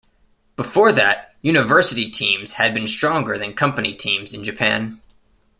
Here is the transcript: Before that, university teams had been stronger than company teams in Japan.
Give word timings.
Before 0.55 0.91
that, 0.93 1.35
university 1.43 2.09
teams 2.09 2.53
had 2.53 2.73
been 2.73 2.87
stronger 2.87 3.37
than 3.37 3.53
company 3.53 3.93
teams 3.93 4.33
in 4.33 4.43
Japan. 4.43 4.99